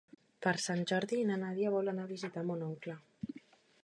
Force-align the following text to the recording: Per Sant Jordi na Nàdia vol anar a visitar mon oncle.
Per 0.43 0.51
Sant 0.61 0.79
Jordi 0.91 1.19
na 1.31 1.37
Nàdia 1.41 1.73
vol 1.75 1.91
anar 1.93 2.05
a 2.07 2.11
visitar 2.13 2.45
mon 2.47 2.65
oncle. 2.69 2.97